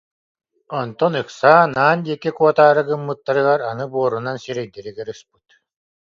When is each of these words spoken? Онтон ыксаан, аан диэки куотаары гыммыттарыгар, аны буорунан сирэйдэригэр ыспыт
Онтон 0.79 1.13
ыксаан, 1.21 1.69
аан 1.83 1.99
диэки 2.05 2.31
куотаары 2.37 2.81
гыммыттарыгар, 2.89 3.59
аны 3.69 3.85
буорунан 3.91 4.37
сирэйдэригэр 4.43 5.07
ыспыт 5.13 5.47